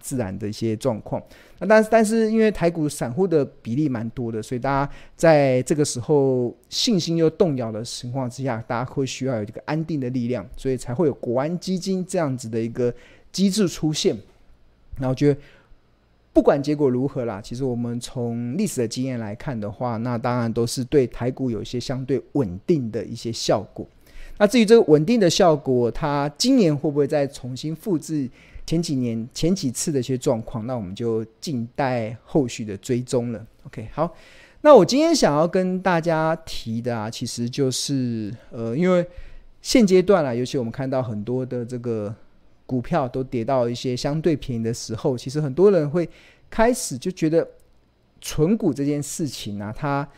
[0.00, 1.20] 自然的一些状况，
[1.58, 12.94] 那但是但是因为台股散户的比例蛮多的，所以大家在这个时候信心又动摇的情况之下，大家会需要有一个安定的力量，所以才会有国安基金这样子的一个
[13.32, 14.14] 机制出现。
[14.96, 15.40] 然后我觉得
[16.34, 23.86] 不管结果如何啦，其实我们从历史的经验来看的话，那当然都是对台股有一些相对稳定的一些效果。
[24.36, 28.28] 那至于这个稳定的效果，它今年会不会再重新复制？
[28.66, 33.46] 前几年前几次的一些状况，那我们就静待后续的追踪了。
[33.66, 34.12] OK，好，
[34.62, 39.06] 那我今天想要跟大家提的啊，其实就是呃，因为
[39.60, 42.12] 现阶段啊，尤其我们看到很多的这个
[42.66, 46.08] 股票都跌到一些相对便宜的时候，其实很多人会
[46.48, 47.46] 开始就觉得
[48.20, 50.08] 存股这件事情啊，它。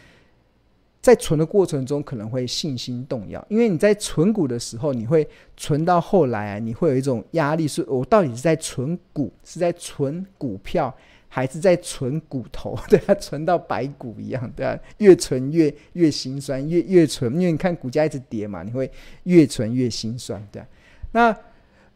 [1.02, 5.24] 在存的过程中可能会信心动摇，因为你在存股的时候，你会
[5.56, 10.92] 存到后来啊，你会有一种压力，是我到底是在存股，是在存股票，
[11.28, 12.76] 还是在存骨头？
[12.90, 18.90] 对啊，存到白骨一样，对啊，越存越越心酸，越越存，因为你看股价一直跌嘛，你会
[19.24, 20.66] 越存越心酸，对啊。
[21.12, 21.38] 那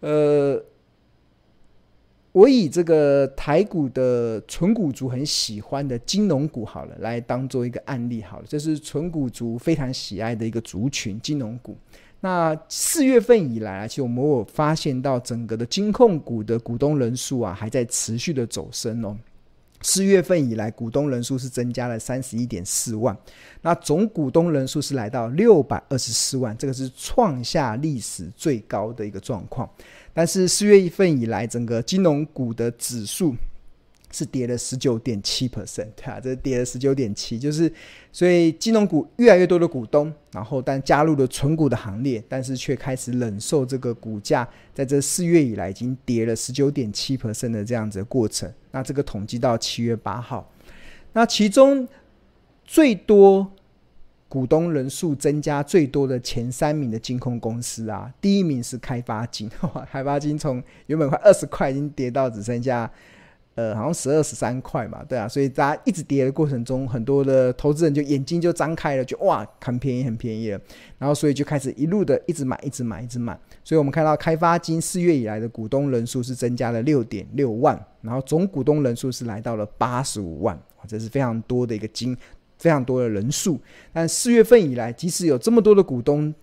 [0.01, 0.63] 呃。
[2.33, 11.77] 我以这个台股的纯股族很喜欢的金融股好了，来当做一个案例好了，这是纯股族非常喜爱的一个族群，金融股。
[12.21, 19.19] 那四月份以来啊，其实我们有发现到整个的金控股的股东人数啊，还在持续的走升哦。
[19.83, 23.17] 四月份以来，股东人数是增加了三十一点四万，
[23.63, 29.69] 那总股东人数是来到六百二十四万，这个是创下历史最高的一个状况。
[30.13, 33.35] 但是四月份以来，整个金融股的指数
[34.11, 37.73] 是跌了十九点七 percent，对啊，这跌了十九点七，就是
[38.13, 48.53] 所以金融股越来越多的股东，然后但加入了存股的行列，但是却开始忍受这个股价在这四月以来已经跌了十九点七 percent 的这样子的过程。
[48.71, 50.53] 那这个统计到七月八号，
[51.13, 51.89] 那其中
[52.65, 53.51] 最多。
[54.31, 62.89] 股东人数增加最多的前三名的金控公司啊，第一名是开发金，哇，开发金从原本快二十块，已经跌到只剩下，
[63.61, 70.61] 呃，好像十二十三块嘛，对啊，所以大家一直跌的过程中，很多的投资人就眼睛就张开了，就哇，很便宜，很便宜了，
[70.97, 82.17] 然后所以就开始一路的一直买，一直买，一直买，所以我们看到开发金四月以来的股东人数是增加了六点六万，然后总股东人数是来到了八十五万，这是非常多的一个金。
[82.61, 83.59] 非常多的人数，
[83.91, 86.35] 但四月份以来，即使有这么多的股东，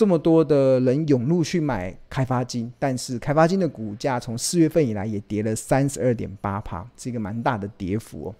[0.00, 8.34] 这么多的人涌入去买开发金，但是开发金的股价从四月份以来也跌了三十二点八趴，是一个蛮大的跌幅哦。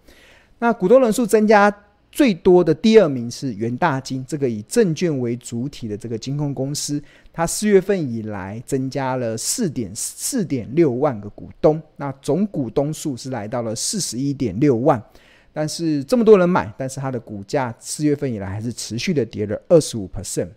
[0.58, 1.70] 那股东人数增加
[2.10, 6.98] 最多的第二名是元大金，这个以证券为主体的这个金控公司，
[7.30, 15.02] 它四月份以来增加了四点四点六万个股东，那总股东数是来到了四十一点六万。
[15.52, 20.48] 但是这么多人买，但是它的股价四月份以来还是持续的跌了二十五 percent。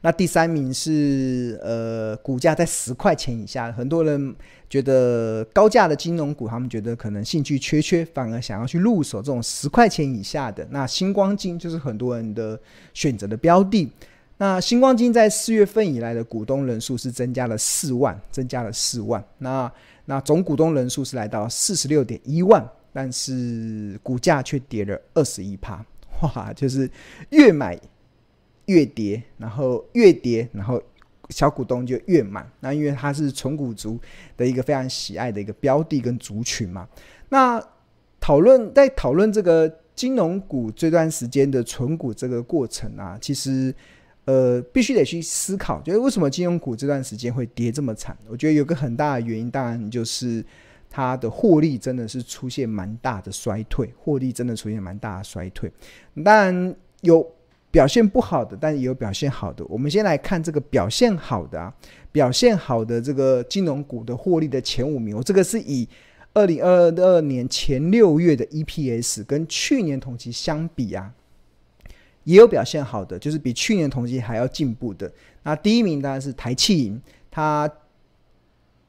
[0.00, 4.34] 那第三名是呃股价在十块钱以下，很多人
[4.70, 10.66] 觉得高价的金融股，他们觉得可能兴趣缺缺，反而想要去入手这种十块钱以下的。
[10.70, 12.58] 那星光金就是很多人的
[12.94, 13.90] 选择的标的。
[14.38, 19.24] 那星光金在四月份以来的股东人数是增加了四万，增加了四万。
[19.38, 19.70] 那
[20.04, 22.66] 那总股东人数是来到四十六点一万。
[22.90, 25.84] 但是股价却跌了二十一趴，
[26.22, 26.50] 哇！
[26.54, 26.90] 就是
[27.30, 27.78] 越买
[28.68, 30.82] 越跌，然后越跌，然后
[31.28, 32.48] 小股东就越买。
[32.60, 34.00] 那因为它是存股族
[34.36, 36.88] 的一个非常喜爱的一个标的跟族群嘛。
[37.28, 37.62] 那
[38.18, 43.74] 讨论在讨论这个金融股这段时间的存股这个过程啊，其实
[44.24, 48.16] 呃必须得去思考，就是为什么金融股这段时间会跌这么惨？
[48.28, 50.44] 我觉得有个很大的原因，当然就是。
[50.90, 55.70] 它的获利真的是出现蛮大的衰退，获利真的出现蛮大的衰退。
[56.24, 57.20] 当然有
[57.70, 59.64] 表现不好的，但也有表现好的。
[59.66, 61.72] 我们先来看这个表现好的啊，
[62.10, 65.16] 表现好的这个金融股的获利的前五名。
[65.16, 65.88] 我这个是以
[66.34, 71.12] 二零二二年前六月的 EPS 跟去年同期相比啊，
[72.24, 75.12] 也有表现好的，就是比去年同期还要进步的。
[75.42, 77.00] 那第一名当然是台企银，
[77.30, 77.70] 它。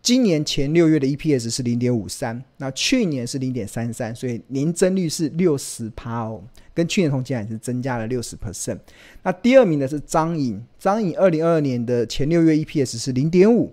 [0.02, 6.42] 今年前六月的 EPS 是零点五三，那去年是零点三三，所以年增率是六十趴哦，
[6.80, 8.80] 跟去年同期还是增加了六十 percent。
[9.22, 13.70] 那第二名的是彰银，彰银二零二二年的前六月 EPS 是零点五，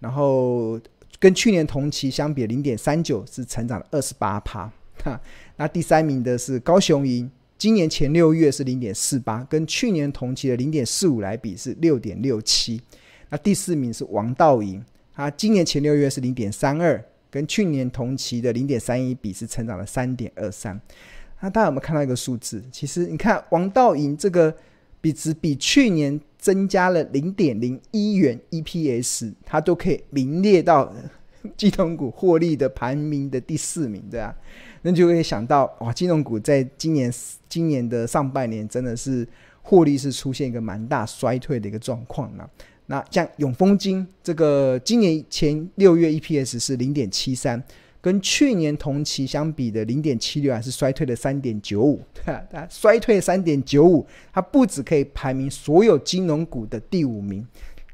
[0.00, 0.80] 然后
[1.20, 4.68] 跟去年同期相比零点三九，是成长了二十八趴。
[5.54, 12.82] 那第三名的是高雄银，今年前六月是零点四八，跟去年同期的零点四五来比是六点六七。
[13.28, 14.84] 那第四名是王道营，
[15.14, 17.00] 他今年前六月是零点三二，
[17.30, 20.80] 跟去年同期的零点三一比是成长了三点二三。
[21.40, 22.62] 那大家有没有看到一个数字？
[22.72, 24.52] 其实你看王道营这个
[25.00, 30.92] 比值比去年增加了零点零一元 EPS，它都可以名列到
[31.56, 34.34] 金融股获利的排名的第四名，对啊，
[34.82, 37.12] 那就会想到哇，金融股在今年
[37.48, 39.26] 今年的上半年真的是
[39.62, 42.44] 获利是出现一个蛮大衰退的一个状况呢。
[42.86, 47.62] 那像永丰金这个今年前六月 EPS 是零点七三。
[48.08, 57.46] 跟去年同期相比的零点七六还是衰退了三点九五，对啊，衰退三点九五，它不止可以排名所有金融股的第五名，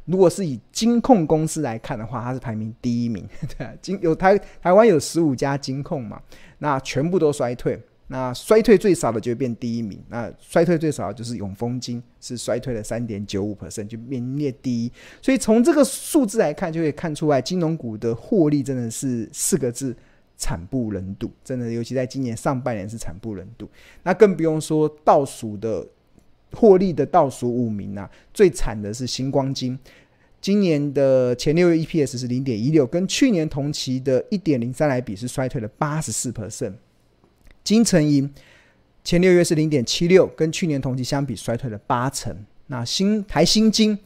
[0.04, 3.28] 如果是以金控公司来看的话，它是排名第一名，
[3.58, 6.22] 对啊，金有台台湾有十五家金控嘛，
[6.58, 7.76] 那全部都衰退。
[8.08, 14.92] 那衰退最少的就会变第一名，那衰退最少就是永丰金，是衰退了三点九五 percent，就名列第一。
[15.22, 19.96] 所以从这个数字来看，就可以看出来金融股的获利真的是四个字：
[20.36, 21.30] 惨不忍睹。
[21.42, 23.66] 真的，尤其在今年上半年是惨不忍睹。
[24.02, 25.86] 那更不用说倒数的
[26.52, 29.78] 获利的倒数五名啊，最惨的是星光金，
[30.42, 36.74] 今年的前六月 EPS 是零点一六，跟去年同期的一点零三来比，是衰退了八十四 percent。
[37.64, 38.30] 金城银
[39.02, 42.36] 前六月是零点七六，跟去年同期相比衰退了八成。
[42.66, 43.98] 那新台新金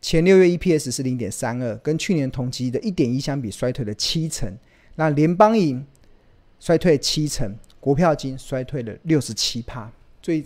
[0.00, 4.50] 前六月 EPS 是零点三二，跟去年同期的一点一相比衰退了七成。
[4.96, 5.84] 那联邦银
[6.58, 9.90] 衰退七成，国票金衰退了六十七趴，
[10.22, 10.42] 所以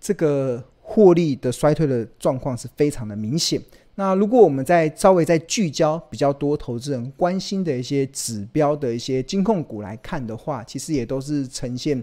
[0.00, 3.60] 这个获利的衰退的状况是非常的明显。
[3.96, 12.02] 那如果我们再稍微再聚焦比较多投资人关心的一些指标的一些金控股来看的话，其实也都是呈现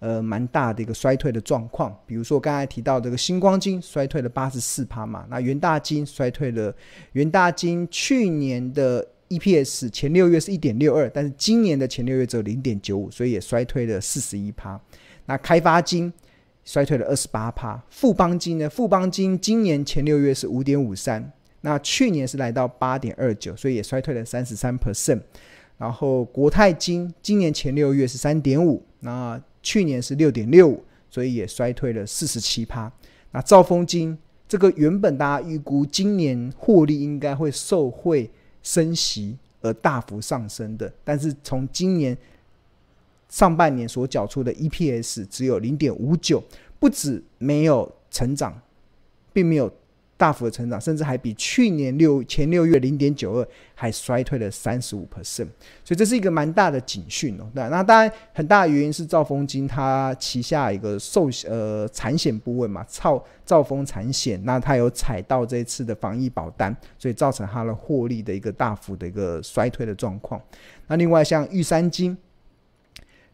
[0.00, 1.96] 呃蛮大的一个衰退的状况。
[2.06, 6.74] 比如说刚才提到这个星光金衰退了八十四趴嘛，那元大金衰退了，
[7.12, 14.80] 元大金去年的 EPS 前六月是一点六二，但是今年的前六月只有零点九五，所以也衰退了四十一趴。
[15.26, 16.12] 那开发金。
[16.68, 18.68] 衰退了二十八趴，富邦金呢？
[18.68, 21.32] 富邦金今年前六月是五点五三，
[21.62, 25.18] 那去年是来到八点二九，所以也衰退了三十三 percent。
[25.78, 32.92] 然后国泰金今年前六月是三点五，那去年是六点六五，所以也衰退了四十七趴。
[33.30, 38.30] 那兆丰金这个原本大家预估今年获利应该会受惠
[38.62, 42.14] 升息而大幅上升的，但是从今年。
[43.28, 46.42] 上半年所缴出的 EPS 只有零点五九，
[46.78, 48.58] 不止没有成长，
[49.32, 49.70] 并没有
[50.16, 55.46] 大幅的成长，甚至还比去年六前六月零点九二还衰退了三十五 percent，
[55.84, 57.44] 所以这是一个蛮大的警讯哦。
[57.52, 70.40] 那那当然很大的原因是兆丰金它旗下一个寿呃产险部位嘛，兆兆丰产险，那它有踩到这次的防疫保单，所以造成它的获利的一个大幅的一个衰退的状况。
[70.86, 72.16] 那另外像玉山金。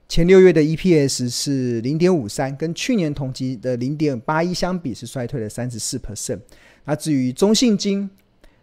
[0.06, 6.38] 前六月的 EPS 是零点五三，跟去年同期的零点八一相比是衰退了三十四 percent。
[6.84, 8.08] 那至于中信金，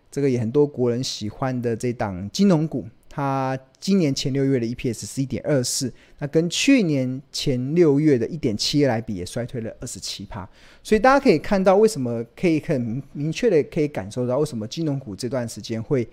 [0.09, 10.47] 这个也很多国人喜欢的这档金融股，它今年前六月的 EPS 是一点二四，那跟去年前六月的一点七来比也衰退了二十七趴。
[10.83, 16.07] 所以大家可以看到，为什么可以很明确的可以感受到，为什么金融股这段时间会。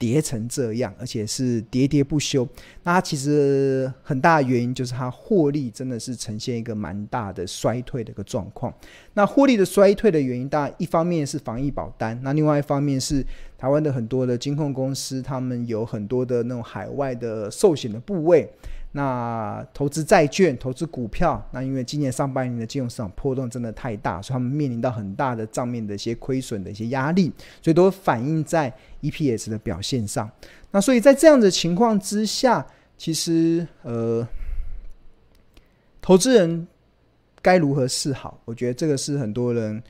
[0.00, 2.48] 跌成这样，而且是喋喋不休。
[2.84, 8.72] 那它其实很大的原因就是它获利真的是呈现一个蛮大的衰退的一个状况。
[9.12, 13.22] 那获利的衰退的原因，当然一方面是防疫保单，那另外一方面是
[13.58, 18.50] 台湾的很多的金控公司，他们有很多的那种海外的寿险的部位。
[18.92, 27.32] 那投资债券、投资股票，那因为今年上半年的金融市场波动真的太大，所以他们面临到很大的账面的一些亏损的一些压力，
[27.62, 30.28] 所以都反映在 EPS 的表现上。
[30.72, 32.66] 那所以在这样的情况之下，
[32.98, 34.26] 其实呃，
[36.02, 36.66] 投资人
[37.40, 38.40] 该如何是好？
[38.44, 39.82] 我觉得这个是很多人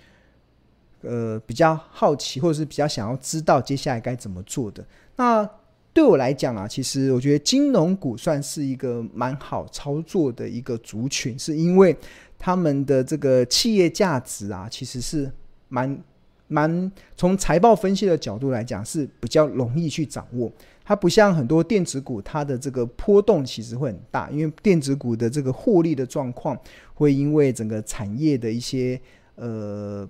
[1.01, 4.85] 呃比较好奇，或者是比较想要知道接下来该怎么做的。
[5.17, 5.49] 那
[5.93, 11.95] 对我来讲啊，其实我觉得金融股算是一个蛮好操作的一个族群，是因为
[12.39, 15.31] 他们的这个企业价值啊，其实是
[15.69, 15.99] 蛮
[16.47, 20.51] 蛮从财报分析的角度来讲是比较容易去掌握。
[20.85, 26.59] 它不像很多电子股，它的这个波动其实会很大，因为电子股的这个获利的状况
[26.95, 29.01] 会因为整个产业的一些
[29.37, 30.09] 呃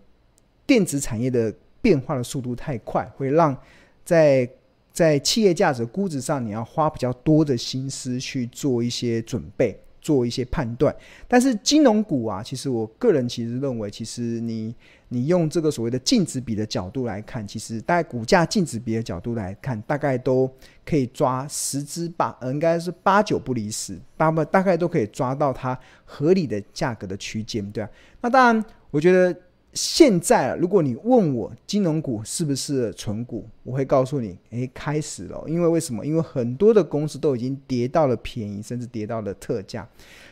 [0.66, 3.54] 电子产业的变化的速度太快，会让
[4.04, 4.48] 在
[4.92, 10.94] 在企业价值估值上，你要花比较多的心思去做一些准备，做一些判断。
[11.28, 14.74] 但是金融股啊，其实我个人其实认为，其实你
[15.08, 20.50] 你用这个所谓的净值比的角度来看，其实大概股价净值比的角度来看，大概都
[20.84, 27.88] 可以抓十之八，应该是八九不离十，八不大概都可以抓到它合理的价格的区间，对啊。
[28.20, 29.34] 那当然，我觉得。
[29.72, 35.44] 现在，如果你问我金融股是不是存股，我会告诉你，诶，开始了。
[35.46, 36.04] 因为为什么？
[36.04, 39.88] 因为很多的公司都已经跌到了便宜，甚至跌到了特价。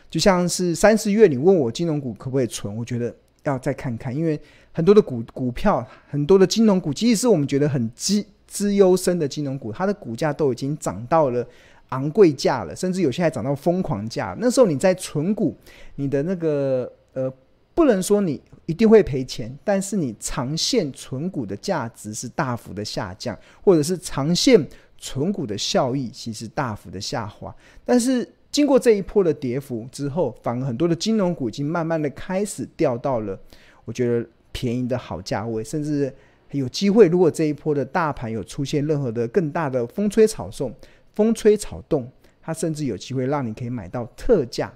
[0.09, 3.15] 就像是三四月，你问我金融股可不可以存，我觉得
[3.45, 4.37] 要再看看，因为
[4.73, 11.47] 很多的股股票，很多的金融股，即使是我们觉得很资资优生的金融股，它的股价都已经涨到了
[11.89, 14.35] 昂贵价了，甚至有些还涨到疯狂价。
[14.37, 15.55] 那时候你在存股，
[15.95, 17.31] 你的那个呃。
[17.79, 24.67] 不能说你一定会赔钱，但是你长线存股的价值是大幅的下降，或者是长线
[24.97, 27.55] 存股的效益其实大幅的下滑。
[27.85, 33.39] 但是经过这一波的跌幅之后，反而很多的金融股已经慢慢的开始掉到了
[33.85, 36.13] 我觉得便宜的好价位，甚至
[36.51, 40.75] 有机会，如果这一波的大盘有出现任何的更大的风吹草动，
[41.15, 44.69] 风吹草动，它甚至有机会让你可以买到特价，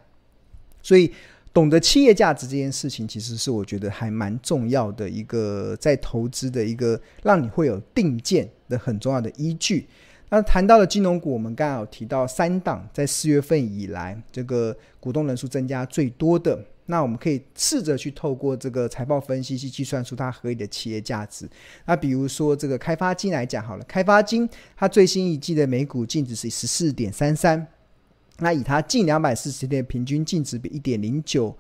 [0.82, 1.12] 所以。
[1.54, 9.88] 懂得企业价值这件事情，其实是我觉得还蛮重要的一个在投资的一个让你会有定见的很重要的依据。
[10.30, 21.48] 那谈到了金融股，我们刚刚有提到三档，在四月份以来，这个股东人数增加最多的，那我们可以试着去透过这个财报分析去计算出它合理的企业价值。
[21.86, 27.68] 那比如说这个开发金来讲好了，开发金它最新一季的每股净值是十四点三三。
[28.40, 31.56] 那以它近两百四十天平均净值比一点零九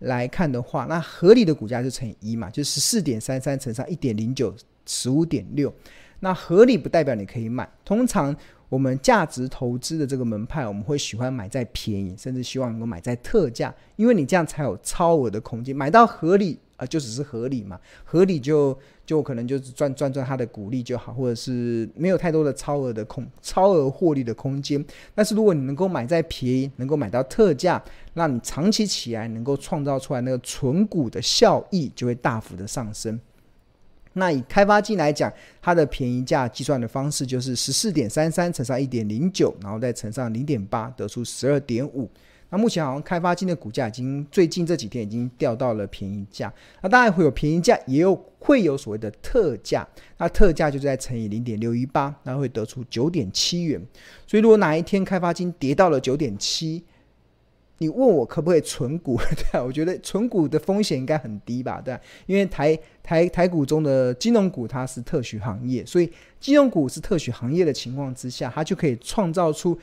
[0.00, 4.54] 来看的话，那合理的股价就乘以一嘛，就十四点三三乘上一点零九，
[4.86, 5.72] 十五点六。
[6.20, 8.36] 那合理不代表你可以买，通常
[8.68, 16.58] 我们价值投资的这个门派，我们会喜欢买在便宜，甚至希望能够买在特价，因为你这样才有超额的空间，买到合理。
[16.80, 24.82] 啊，就只是合理嘛，合理就就可能就是赚赚赚它的股利就好，或者是没有太多的超额的空超额获利的空间。
[25.14, 27.82] 但是如果你能够买在便宜，能够买到特价，
[28.14, 33.20] 那你长期起来能够创造出来那个存股的效益就会大幅的上升。
[34.14, 42.10] 那以开发金来讲，它的便宜价计算的方式就是十四点三三乘上一点零九，然后再乘上零点八，得出十二点五。
[42.50, 46.52] 那目前好像开发金的股价已经最近这几天已经掉到了便宜价，
[46.82, 49.86] 那当然会有便宜价，也有会有所谓的特价，
[50.18, 53.80] 那特价就是在乘以零点六一八，那会得出九点七元。
[54.26, 56.84] 所以如果哪一天开发金跌到了九点七，
[57.78, 59.16] 你问我可不可以存股？
[59.52, 61.80] 对，我觉得存股的风险应该很低吧？
[61.80, 69.78] 对，因为台台台股中的金融股它是特许行业，所以金融股是特许行业的情况之下，它就可以创造出。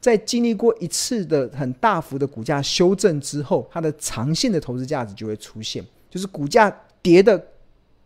[0.00, 5.84] 在经历过一次的很大幅的股价修正之后，它的长线的投资价值就会出现。
[6.08, 7.38] 就是股价跌得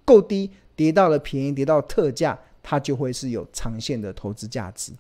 [0.05, 4.93] 够低，跌到了便宜，跌到特价，它就会是有长线的投资价值。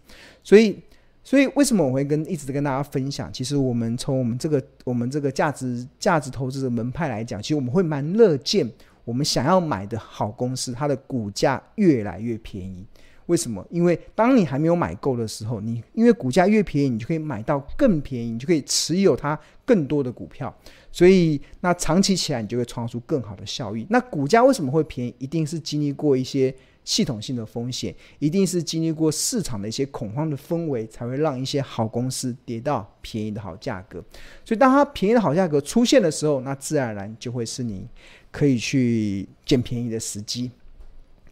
[0.44, 0.78] 所以，
[1.25, 3.32] 所以为什么我会跟一直跟大家分享？
[3.32, 8.70] 其实我们从我们这个我们这个价值价值投资的门派来讲，其实我们会蛮乐见
[9.04, 12.87] 我们想要买的好公司，它的股价越来越便宜。
[13.33, 13.67] 为什么？
[13.71, 20.55] 因为当你还没有买够的时候，你因为股价越便宜，你就可以买到更便宜，你就可以持有它更多的股票。
[20.91, 23.87] 所以，那长期起来，你就会创出更好的效益。
[23.89, 25.15] 那股价为什么会便宜？
[25.19, 34.05] 一定是经历过一些系统性的风险，一定是经历过市场的一些恐慌的氛围，才会让一些好公司跌到便宜的好价格。
[34.45, 37.89] 所以，当它便宜的好价格出现的时候，那自然而然就会是你
[38.31, 40.51] 可以去捡便宜的时机。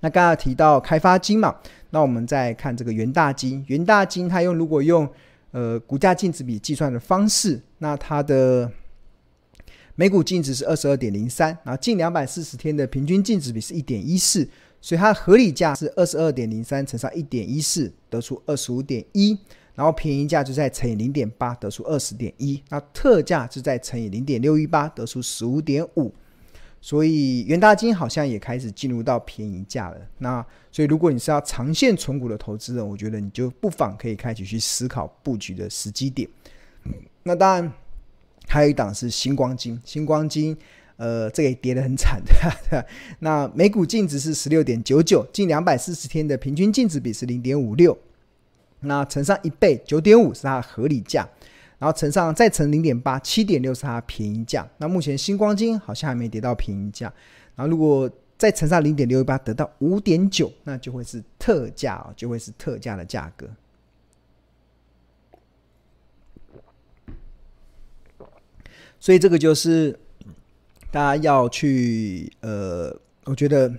[0.00, 1.56] 那刚刚提到开发金嘛。
[1.90, 5.08] 那我们再看这个元大金，元大金它用如果用
[5.50, 8.70] 呃股价净值比计算的方式，那它的
[9.96, 14.48] 每股净值是二十二点零三，然后近两百四十天的平均净值比是一点一四，
[14.80, 19.36] 所以它合理价是二十二点零三乘上一点一四，得出二十五点一，
[19.74, 26.14] 然后便宜价就再乘以零点八，得出二十点一，那特价就再乘以零点六一八，得出十五点五。
[26.80, 29.96] 所以元大金好像也开始进入到便宜价了。
[30.18, 36.28] 那所以如果你是要长线存股的投资人，我觉得你就不妨可以开始去思考布局的时机点。
[37.24, 37.72] 那当然
[38.48, 40.56] 还有一档是星光金， 星光金
[40.96, 42.86] 呃这个也跌得很惨的。
[43.18, 47.96] 那每股净值是十六点九九，近两百四十天的平均净值比是零点五六，
[48.80, 51.28] 那乘上一倍九点五是它的合理价。
[51.80, 54.68] 然后乘上再乘零点八，七点六是它便宜价。
[54.76, 57.12] 那目前星光金好像还没跌到便宜价。
[57.56, 63.48] 然后如果再乘上零点六一八，得到五点九，那就会是特价哦，就会是特价的价格。
[68.98, 69.98] 所以这个就是
[70.90, 72.94] 大家要去呃，
[73.24, 73.72] 我觉得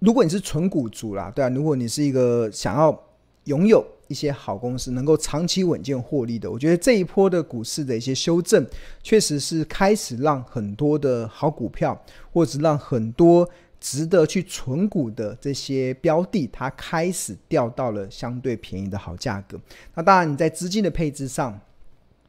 [0.00, 3.00] 如果你是纯股族啦，对啊，如果你是一个想要
[3.44, 8.64] 拥有一些好公司，能够长期稳健获利的，我觉得这一波的股市的一些修正，
[9.02, 12.00] 确实是开始让很多的好股票，
[12.32, 19.60] 或者让很多值得去存股的这些标的，它开始掉到了相对便宜的好价格。
[19.96, 21.60] 那当然，你在资金的配置上，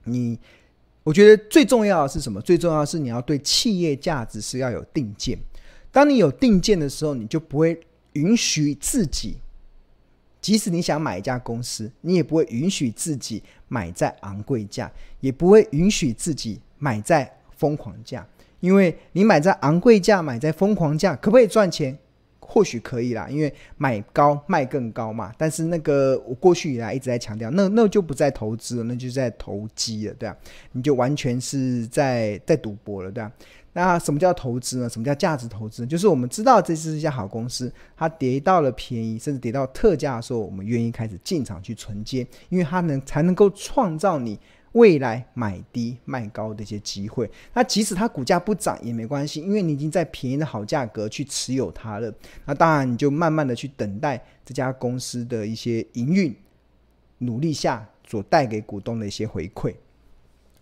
[0.05, 0.39] 你。
[1.05, 2.41] 我觉得最重要的是什么？
[2.41, 5.37] 最重要的是你要对企业价值是要有定见。
[5.91, 7.79] 当你有定见的时候，你就不会
[8.13, 9.37] 允许自己，
[10.45, 18.23] 即使你想买一家公司，你也不会允许自己买在昂贵价，也不会允许自己买在疯狂价。
[18.59, 21.97] 因为你买在昂贵价，买在疯狂价，可不可以赚钱？
[22.39, 25.33] 或许可以啦，因为买高卖更高嘛。
[25.35, 30.37] 但是那个我过去以来一直在强调，那那就不在投资了，那就在投机了，对啊，
[30.73, 33.31] 你就完全是在在赌博了，对啊。
[33.75, 34.89] 那什么叫投资呢？
[34.89, 35.85] 什么叫价值投资？
[35.85, 44.39] 就是我们知道这是一家好公司，它跌到了便宜，甚至跌到特价的时候，我们愿意开始进场去承接，因为它能才能够创造你。
[44.75, 52.13] 未来买低卖高的一些机会，那即使它股价不涨也没关系，因为你已经在便宜的好价格去持有它了。
[52.43, 56.35] 那当然你就慢慢的去等待这家公司的一些营运
[57.19, 59.73] 努力下所带给股东的一些回馈。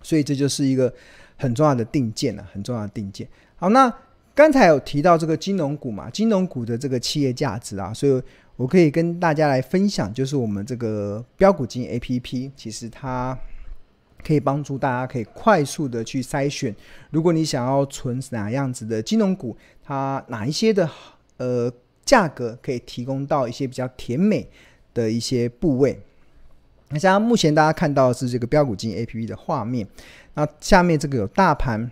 [0.03, 0.93] 所以这就是一个
[1.37, 3.27] 很重要的定见了，很重要的定见。
[3.55, 3.93] 好，那
[4.35, 8.21] 刚才有提到这个金融股嘛，金融股的这个企业价值啊，所以
[8.55, 13.37] 我可以跟大家来分享，就是我们这个标股金 APP，其实它。
[14.25, 16.73] 可以帮助大家可以快速的去筛选，
[17.11, 20.89] 如果你想要存哪样子的金融股，它哪一些的
[21.35, 21.69] 呃
[22.05, 24.49] 价格可以提供到一些比较甜美
[24.93, 25.99] 的一些部位。
[26.93, 29.87] 那像目前大家看到是这个标股金 APP 的画面，
[30.35, 31.89] 那下面这个有大盘，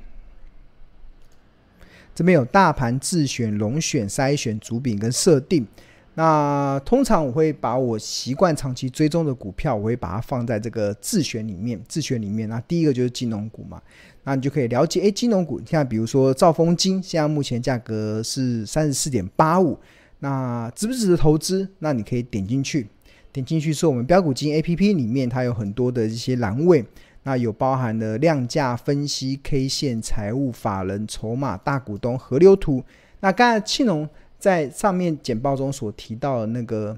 [2.13, 5.67] 这边有大盘自选、龙选、筛选、主饼跟设定。
[6.13, 11.82] 那通常我会把我习惯长期追踪的股票，我会把它放在这个自选里面。
[11.88, 13.82] 自选里面，那第一个就是金融股嘛，
[14.25, 19.80] 那你就可以了解，诶，金融股，像比如说兆丰金，现在目前价格是三十四点八五，
[20.19, 21.67] 那值不值得投资？
[21.80, 22.88] 那你可以点进去，
[23.34, 26.86] 点进去是我们标股金 APP 里面，它有很多的一些栏位，
[27.24, 32.84] 那有包含了量价分析、K 线、财务、法人、筹码、大股东、河流图。
[33.20, 34.10] 那刚才庆隆。
[34.41, 36.98] 在上面简报中所提到的那个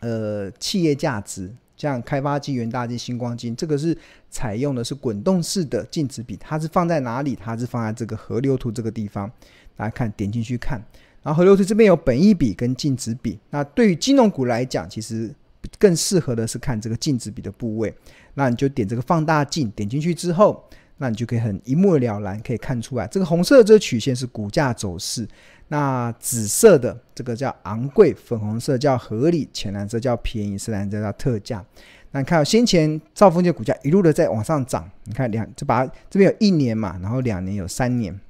[0.00, 3.94] 呃企业价值，像开发金、元大金、星光金，这个是
[4.30, 7.36] 采用的是滚动式的净值比，它是放在哪里？
[7.36, 9.30] 它是放在这个河流图这个地方。
[9.76, 10.82] 大家看，点进去看，
[11.22, 13.38] 然后河流图这边有本益比跟净值比。
[13.50, 15.30] 那对于金融股来讲，其实
[15.78, 17.94] 更适合的是看这个净值比的部位。
[18.34, 20.64] 那你就点这个放大镜，点进去之后，
[20.98, 25.26] 那你就可以很一目了然，可以看出来，这个红色的这个曲线是股价走势。
[25.68, 31.64] 那紫色的这个叫昂贵，粉红色叫合理，浅蓝色叫便宜，深蓝色叫特价。
[32.10, 38.20] 那你看到先前兆丰金股价一路的在往上涨，你看两这把这边有一年嘛，然后两年有三年，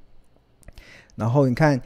[1.17, 1.81] 然后你看。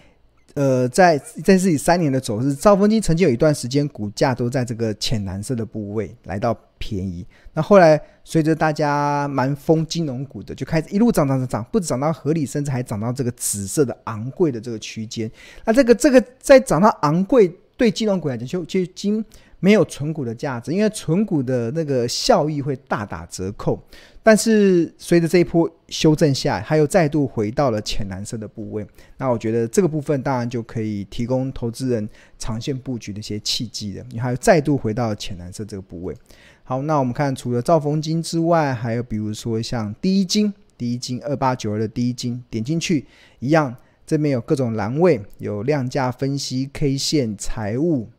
[0.54, 7.24] 呃，在在自己三年的走势，兆丰金曾经有一段时间股价都在这个浅蓝色的部位来到便宜。
[7.52, 15.30] 那后来随着大家蛮疯金融股的，就开始一路涨涨涨涨，不止涨到合理，甚至还涨到这个紫色的昂贵的这个区间。
[15.64, 19.24] 那这个这个在涨到昂贵，对金融股来讲就就金
[19.60, 23.82] 没有存股的价值，因为存股的那个效益会大打折扣。
[24.22, 28.86] 但是随着这一波修正下来，它又再度回到了浅蓝色的部位。
[29.16, 32.06] 那我觉得这个部分当然就可以提供投资人
[32.38, 34.04] 长线布局的一些契机了。
[34.10, 36.14] 你还有再度回到浅蓝色这个部位。
[36.62, 43.06] 好，那我们看除了兆丰金之外，还有比如说像第一金，第一金二八九二的第一金，点进去
[43.38, 43.74] 一样，
[44.06, 48.10] 这边有各种栏位，有量价分析、K 线、财务、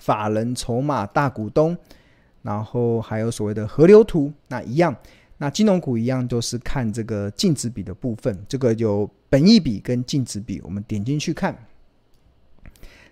[0.00, 1.76] 法人、筹码、大股东，
[2.42, 4.96] 然后还有所谓的河流图，那一样。
[5.38, 11.56] 那金融股一样都是看这个净值比的部分，这个有本益比跟净值比，我们点进去看，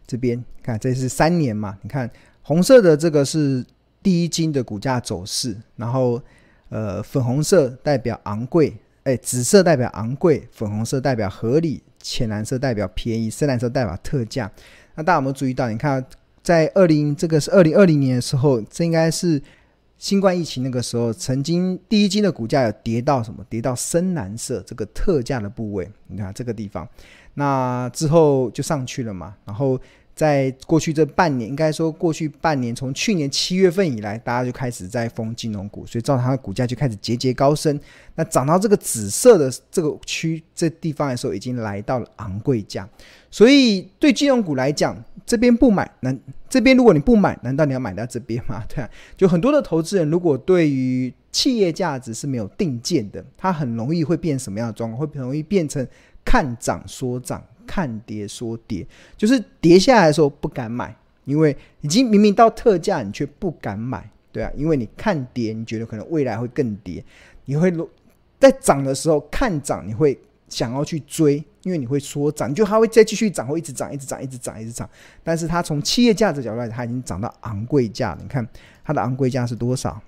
[0.07, 1.79] 这边看这是三年嘛？
[1.81, 2.11] 你看
[2.43, 3.65] 红色的这个是
[4.03, 6.21] 第一金的股价走势，然后
[6.69, 14.51] 呃粉红色代表昂贵，哎紫色代表昂贵，粉红色代表合理，浅蓝色代表便宜，深蓝色代表特价。
[14.97, 15.71] 那大家有没有注意到？
[15.71, 16.05] 你看
[16.49, 19.43] 在二零这个是二零二零年的时候，这应该是。
[19.99, 23.45] 新冠疫情那个时候，曾经第一金的股价有跌到什么？
[23.51, 25.91] 跌到深蓝色这个特价的部位。
[26.07, 26.89] 你看这个地方，
[27.35, 29.35] 那之后就上去了嘛。
[29.45, 29.79] 然后
[30.19, 37.79] 在过去这半年，应该说过去半年，从去年七月份以来，大家就开始在封金融股，所以造成它的股价就开始节节高升。
[38.17, 42.89] 那涨到这个紫色的这个区这地方的时候，已经来到了昂贵价。
[43.31, 46.13] 所以对金融股来讲，这边不买，那
[46.49, 48.65] 这边如果你不买，难道你要买到这边吗？
[48.69, 54.99] 对啊，就很多的投资人如果对于企业价值是没有定见的，它很容易会变什么样的状况？
[54.99, 55.87] 会很容易变成
[56.25, 57.41] 看涨说涨。
[57.69, 58.85] 看跌说跌，
[59.17, 67.05] 就是跌下来的时候不敢买，因为已经明明到特价，你却不敢买，对啊，因为你看跌，你觉得可能未来会更跌，
[67.45, 67.71] 你会
[68.41, 74.89] 在涨的时候看涨，你会想要去追，因为你会说涨，就它会再继续涨，会一直涨，一直涨，一直涨，一直涨。
[75.23, 78.47] 但是它从企业价值角度来，它已经涨到昂贵价了，你看
[78.83, 80.01] 它的昂贵价是多少？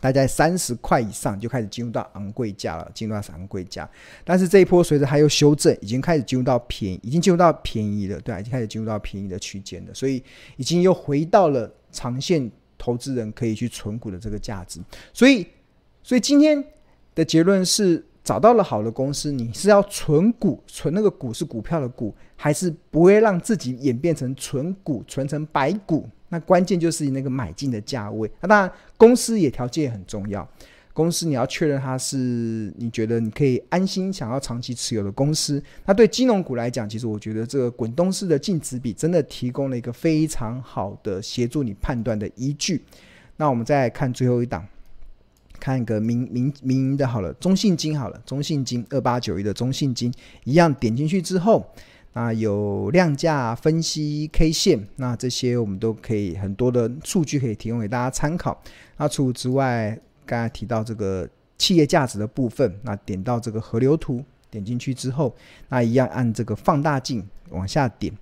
[0.00, 3.88] 大概三十块以上就开始进入到昂贵价了，进入到昂贵价。
[4.24, 9.94] 但是这一波随着它又修正，已经开始进入到便宜，已经进入到便宜了，对，已经开始进入到便宜的区间了。
[9.94, 10.22] 所以
[10.56, 14.80] 已经又回到了长线投资人可以去存股的这个价值。
[15.12, 15.46] 所以，
[16.02, 16.64] 所以今天
[17.14, 26.08] 的结论是，找到了好的公司，你是要存股，存那个股是股票的股，还是不会让自己演变成存股，存成白股？
[26.30, 28.30] 那关键就是那个买进的价位。
[28.40, 30.46] 那当然，公司也条件也很重要。
[30.92, 35.62] 公司你要确认它是你觉得你可以安心想要长期持有的公司。
[35.86, 42.82] 那对金融股来讲，其实我觉得这个滚动式的净值比真的提供了一个非常好的协助你判断的依据。
[43.36, 44.66] 那我们再来看最后一档，
[45.60, 50.12] 看一个民民民营的好了，中信金好了，中信金二八九一的中信金
[50.42, 51.64] 一样点进去之后。
[52.18, 58.60] 啊，有量价分析 K 线，那这些我们都可以很多的数据可以提供给大家参考。
[58.96, 61.28] 那除此之外，刚才提到这个
[61.58, 65.32] 企业价值的部分，那点到这个河流图，点进去之后，
[65.68, 68.12] 那一样按这个放大镜往下点，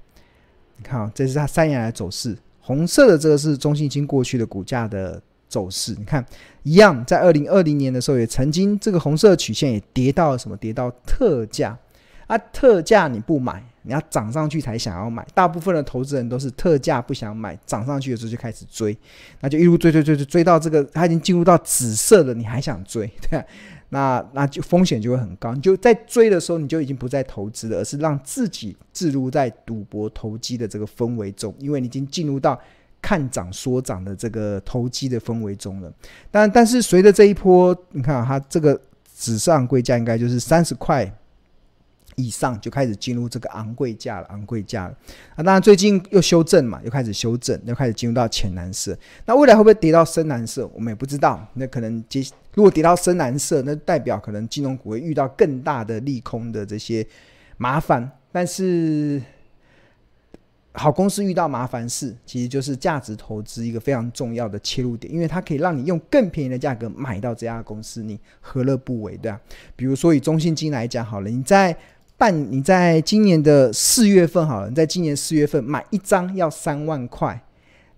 [0.77, 6.23] 你看啊、这是它三年来走势，红色的这个是中信金过去的股价的走势，你看
[6.65, 10.55] 一样，在二零二零年的时候也曾经这个红色曲线也跌到什么？
[10.59, 11.79] 跌到特价
[12.27, 13.63] 啊，特价你不买。
[13.89, 18.99] 你要涨上去才想要买，大部分的投资人都是特价不想买，涨上去的时候就开始追，
[19.39, 23.45] 那就一路追追追追追到这个，它已经进入到紫色了，你还想追， 对啊，
[23.91, 25.55] 那那就风险就会很高。
[25.55, 32.61] 你就在追的时候，你就已经不再投资了，而是让自己置入在赌博投机的这个氛围中，因为你已经进入到
[33.01, 35.93] 看涨说涨的这个投机的氛围中了。
[36.33, 38.81] 但但是随着这一波，你看啊，它这个
[39.17, 41.09] 纸上贵价应该就是三十块。
[42.17, 44.97] 以上就开始进入这个昂贵价了，昂贵价了。
[45.35, 48.97] 啊，当然最近又修正嘛，又开始修正，又开始进入到浅蓝色。
[49.27, 50.67] 那未来会不会跌到深蓝色？
[50.75, 51.47] 我们也不知道。
[51.55, 52.25] 那可能接
[52.55, 57.07] 如果跌到深蓝色，那代表可能金融股会遇到更大的利空的这些
[57.59, 58.11] 麻烦。
[58.33, 59.21] 但是
[60.73, 69.17] 好公司遇到麻烦事，其实就是价值投资一个非常重要的切入点，因为它可以让你用更便宜的价格买到这家公司，你何乐不为？
[69.19, 69.41] 对啊，
[69.75, 71.77] 比如说以中信金来讲好了，你在
[72.19, 77.39] 半，你在今年的四月份好了，你在今年四月份买一张要三万块，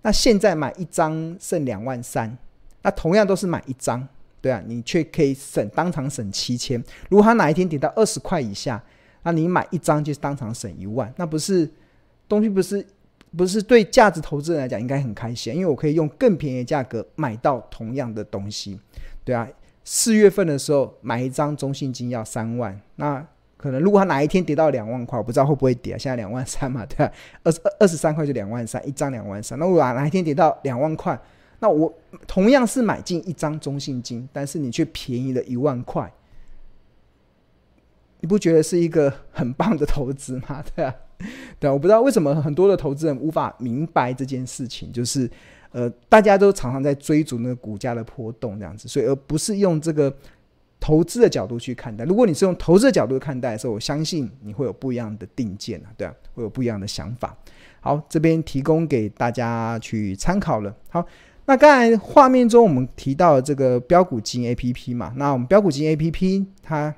[0.01, 2.37] 那现在买一张剩两万三，
[2.81, 4.05] 那同样都是买一张，
[4.41, 6.83] 对啊，你却可以省当场省七千。
[7.09, 8.83] 如果他哪一天跌到二十块以下，
[9.23, 11.69] 那你买一张就是当场省一万，那不是
[12.27, 12.85] 东西不是
[13.37, 18.77] 不是对价值投资人来讲应该很开心，因为我可以用更便宜的价格买到同样的东西，
[19.23, 19.47] 对啊，
[19.85, 23.25] 四月份的时候买一张中信金要三万，那。
[23.61, 25.97] 可能如果它哪一天跌到两万块，我不知道会不会跌啊。
[25.97, 27.11] 现在两万三嘛，对 吧？
[27.43, 29.59] 二十二二十三块就两万三，一张两万三。
[29.59, 31.19] 那如果哪一天跌到两万块，
[31.59, 31.93] 那我
[32.25, 36.09] 同样是买进一张中信金，但是你却便宜了一万块，
[38.21, 40.63] 你不觉得是一个很棒的投资吗？
[40.73, 40.95] 对啊，
[41.59, 45.29] 对啊，我不知道为什么很多的投资人无法明白这件事情，就是
[45.73, 50.15] 呃，大家都常常在追逐那个股价的波动这样子，所以而不是用这个。
[50.79, 57.35] 投资的角度去看待，如果你是用投资的角度看待的时候，我相信你会有不一样的定见啊，对啊，会有不一样的想法。
[57.81, 60.75] 好，这边提供给大家去参考了。
[60.89, 61.05] 好，
[61.45, 66.95] 那刚才画面中我们提到的这个标股金 APP 嘛，那我们标股金 APP 它。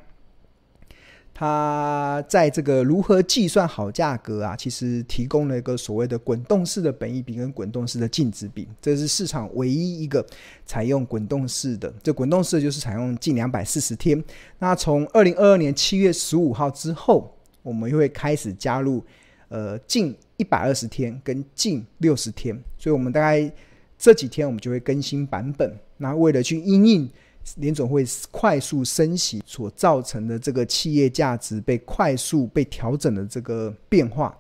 [1.42, 10.24] 它在这个如何计算好价格啊，其实提供了一个所谓的滚动式的本益比跟滚动式的净值比，这是市场唯一一个
[10.68, 11.92] 采用滚动式的。
[12.04, 14.24] 这滚动式就是采用近两百四十天。
[14.60, 19.04] 那从二零二二年七月十五号之后，我们又会开始加入
[19.50, 23.52] 呃近一百二十天跟近六十天，所以我们大概
[23.98, 25.76] 这几天我们就会更新版本。
[25.98, 27.10] 那为了去应应。
[27.58, 34.38] 联总会快速升息所造成的这个企业价值被快速被调整的这个变化，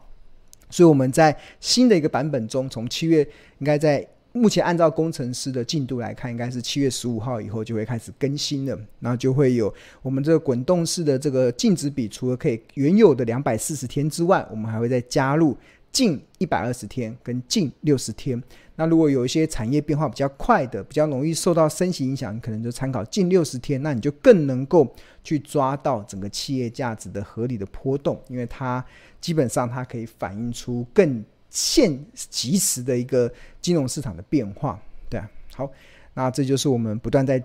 [0.70, 3.22] 所以我们在新的一个版本中，从七月
[3.60, 15.58] 应该在目前按照工程师的进度来看，应该是七月十五号以后就会开始更新了，然后就会有我们这个滚动式的这个净值比，除了可以原有的两百四十天之外，我们还会再加入
[15.92, 18.42] 近一百二十天跟近六十天。
[18.82, 24.91] 那如果有一些产业变化比较快的，比较容易受到升息影响，你可能就参考近六十天，那你就更能够
[25.24, 28.84] 去抓到整个企业价值的合理的波动，因为它
[29.20, 34.82] 基本上它可以反映出更现即时的一个金融市场的变化。
[35.08, 35.72] 对啊，好，
[36.15, 37.39] 那这就是我们不断在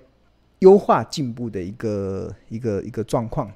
[0.60, 3.52] 优化进步的一个一个一个状况。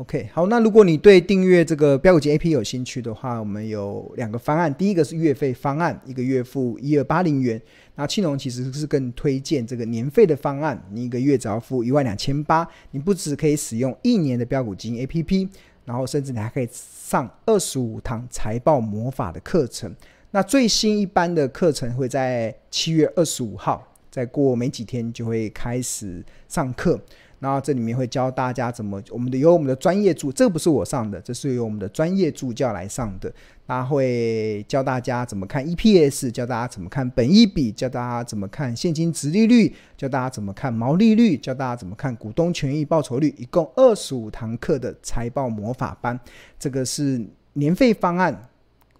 [0.00, 4.74] OK，好，那如果你对订阅这个标股金 A P 有兴趣的话，我们有两个方案。
[4.74, 7.60] 第一个是月费方案，一个月付一二八零元。
[7.96, 15.46] 那庆隆其实是更推荐这个年费的方案，你一个月只要付一万两千八，你不只可以使用一年的标股金 A P P，
[15.84, 19.94] 然后甚至你还可以上二十五堂财报魔法的课程。
[20.30, 26.98] 那最新一班的课程会在七月二十五号，再过没几天就会开始上课。
[27.40, 33.32] 然后这里面会教大家怎么，我们的由我们的专业助，这不是我上的，这是由我们的专业助教来上的。
[33.66, 43.34] 他会教大家怎么看 EPS，教大家怎么看本益比，教大家怎么看现金值利率，教大家怎么看毛利率，教大家怎么看股东权益报酬率。
[43.38, 46.18] 一共二十五堂课的财报魔法班，
[46.58, 48.48] 这个是年费方案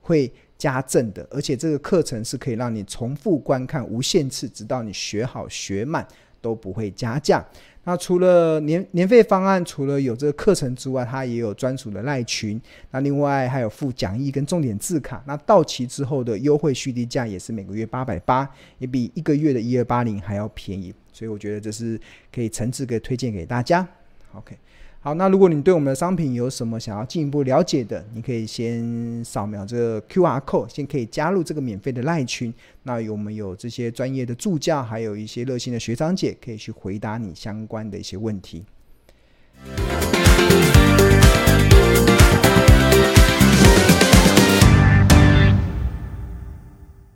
[0.00, 6.06] 会加赠的，而且这个课程是可以让你重复观看无限次，直到你学好学满
[6.40, 7.44] 都不会加价。
[7.84, 12.60] 那除了年年费方案，除了有这个课程之外，它也有专属的赖群。
[12.90, 15.22] 那另外还有附讲义跟重点字卡。
[15.26, 18.48] 那到期之后的优惠续订价也是每个月八百八，
[18.78, 20.92] 也比一个月的一二八零还要便宜。
[21.12, 21.98] 所以我觉得这是
[22.32, 23.86] 可以诚挚的推荐给大家。
[24.34, 24.54] OK。
[25.02, 38.62] 好，那如果你对我们的商品有什么想要进一步了解的，你可以先扫描这个 QR code 先可以加入这个免费的赖群，那我们有这些专业的助教，还有一些热心的学长姐可以去回答你相关的一些问题。